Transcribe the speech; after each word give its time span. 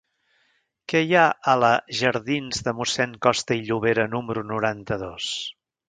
Què 0.93 1.01
hi 1.07 1.13
ha 1.17 1.25
a 1.53 1.55
la 1.65 1.69
jardins 1.99 2.65
de 2.69 2.75
Mossèn 2.81 3.17
Costa 3.27 3.59
i 3.61 3.65
Llobera 3.71 4.11
número 4.19 4.49
noranta-dos? 4.55 5.35